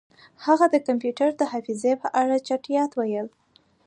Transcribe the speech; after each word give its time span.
هغه 0.45 0.65
د 0.73 0.75
کمپیوټر 0.87 1.29
د 1.35 1.41
حافظې 1.51 1.93
په 2.01 2.07
اړه 2.21 2.35
چټیات 2.47 2.91
ویل 2.95 3.27